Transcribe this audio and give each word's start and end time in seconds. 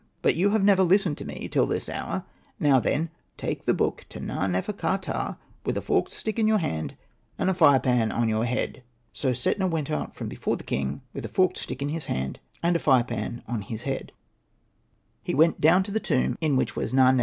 But 0.23 0.35
you 0.35 0.49
have 0.49 0.63
never 0.63 0.81
listened 0.81 1.19
to 1.19 1.25
me 1.27 1.47
till 1.47 1.67
this 1.67 1.87
hour. 1.87 2.23
Now, 2.59 2.79
then, 2.79 3.11
take 3.37 3.65
the 3.65 3.73
book 3.75 4.07
to 4.09 4.19
Na.nefer.ka.ptah, 4.19 5.35
with 5.63 5.77
a 5.77 5.81
forked 5.83 6.09
stick 6.09 6.39
in 6.39 6.47
your 6.47 6.57
hand, 6.57 6.97
and 7.37 7.51
a 7.51 7.53
fire 7.53 7.79
pan 7.79 8.11
on 8.11 8.27
your 8.27 8.45
head.'' 8.45 8.81
So 9.13 9.29
Setna 9.31 9.67
went 9.69 9.91
out 9.91 10.15
from 10.15 10.27
before 10.27 10.57
the 10.57 10.63
king, 10.63 11.03
with 11.13 11.23
a 11.23 11.29
forked 11.29 11.59
stick 11.59 11.83
in 11.83 11.89
his 11.89 12.07
hand, 12.07 12.39
and 12.63 12.75
a 12.75 12.79
fire 12.79 13.03
Hosted 13.03 13.07
by 13.07 13.09
Google 13.13 13.17
SETNA 13.19 13.27
AND 13.27 13.37
THE 13.37 13.37
MAGIC 13.37 13.45
BOOK 13.45 13.45
115 13.45 13.45
pan 13.45 13.55
on 13.55 13.61
his 13.69 13.83
head. 13.83 14.11
He 15.21 15.35
went 15.35 15.61
down 15.61 15.83
to 15.83 15.91
the 15.91 15.99
tomb 15.99 16.37
in 16.41 16.55
which 16.55 16.75
was 16.75 16.93
Na. 16.95 17.13